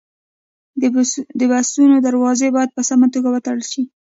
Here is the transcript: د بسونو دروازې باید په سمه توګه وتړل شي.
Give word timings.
د 1.39 1.41
بسونو 1.51 1.95
دروازې 2.07 2.47
باید 2.55 2.75
په 2.75 2.81
سمه 2.89 3.07
توګه 3.13 3.29
وتړل 3.31 3.63
شي. 3.71 3.83